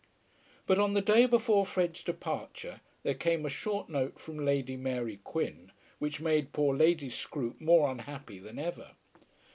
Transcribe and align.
But 0.65 0.79
on 0.79 0.95
the 0.95 1.01
day 1.03 1.27
before 1.27 1.63
Fred's 1.63 2.01
departure 2.01 2.81
there 3.03 3.13
came 3.13 3.45
a 3.45 3.51
short 3.51 3.87
note 3.87 4.17
from 4.17 4.43
Lady 4.43 4.75
Mary 4.75 5.19
Quin 5.23 5.71
which 5.99 6.19
made 6.19 6.53
poor 6.53 6.75
Lady 6.75 7.07
Scroope 7.07 7.61
more 7.61 7.87
unhappy 7.91 8.39
than 8.39 8.57
ever. 8.57 8.93